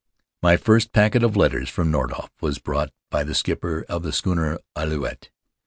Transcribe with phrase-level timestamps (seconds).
[0.41, 4.57] My first packet of letters from Nordhoff was brought by the skipper of the schooner
[4.75, 5.29] Alouette.